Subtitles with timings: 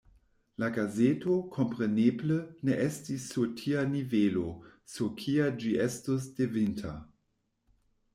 [0.61, 2.31] La gazeto, kompreneble,
[2.69, 4.47] ne estis sur tia nivelo,
[4.95, 6.95] sur kia ĝi estus devinta.